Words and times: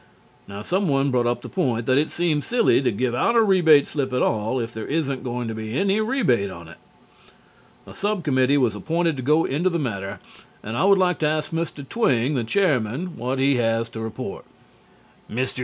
Now, 0.47 0.63
someone 0.63 1.11
brought 1.11 1.27
up 1.27 1.43
the 1.43 1.47
point 1.47 1.85
that 1.85 1.99
it 1.99 2.09
seems 2.09 2.47
silly 2.47 2.81
to 2.81 2.91
give 2.91 3.13
out 3.13 3.35
a 3.35 3.43
rebate 3.43 3.85
slip 3.85 4.11
at 4.13 4.23
all 4.23 4.59
if 4.59 4.73
there 4.73 4.87
isn't 4.87 5.23
going 5.23 5.47
to 5.47 5.53
be 5.53 5.77
any 5.77 6.01
rebate 6.01 6.49
on 6.49 6.67
it. 6.67 6.79
A 7.85 7.93
sub 7.93 8.23
committee 8.23 8.57
was 8.57 8.73
appointed 8.73 9.15
to 9.17 9.21
go 9.21 9.45
into 9.45 9.69
the 9.69 9.77
matter, 9.77 10.19
and 10.63 10.75
I 10.75 10.85
would 10.85 10.97
like 10.97 11.19
to 11.19 11.27
ask 11.27 11.51
Mr. 11.51 11.87
Twing, 11.87 12.33
the 12.33 12.43
chairman, 12.43 13.15
what 13.15 13.37
he 13.37 13.57
has 13.57 13.89
to 13.89 13.99
report." 13.99 14.43
Mr. 15.29 15.59